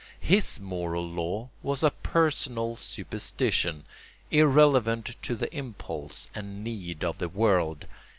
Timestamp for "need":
6.63-7.03